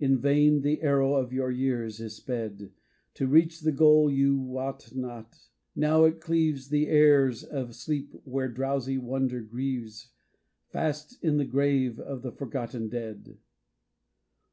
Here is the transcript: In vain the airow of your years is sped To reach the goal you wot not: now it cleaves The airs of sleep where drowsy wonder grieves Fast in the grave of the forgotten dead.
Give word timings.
In 0.00 0.18
vain 0.18 0.62
the 0.62 0.78
airow 0.82 1.14
of 1.14 1.32
your 1.32 1.52
years 1.52 2.00
is 2.00 2.16
sped 2.16 2.72
To 3.14 3.28
reach 3.28 3.60
the 3.60 3.70
goal 3.70 4.10
you 4.10 4.36
wot 4.36 4.96
not: 4.96 5.46
now 5.76 6.02
it 6.02 6.20
cleaves 6.20 6.70
The 6.70 6.88
airs 6.88 7.44
of 7.44 7.76
sleep 7.76 8.12
where 8.24 8.48
drowsy 8.48 8.98
wonder 8.98 9.42
grieves 9.42 10.08
Fast 10.70 11.22
in 11.22 11.36
the 11.36 11.44
grave 11.44 12.00
of 12.00 12.22
the 12.22 12.32
forgotten 12.32 12.88
dead. 12.88 13.38